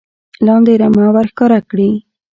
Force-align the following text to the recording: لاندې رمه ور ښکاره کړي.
لاندې 0.45 0.73
رمه 0.81 1.05
ور 1.15 1.27
ښکاره 1.31 1.59
کړي. 1.69 1.91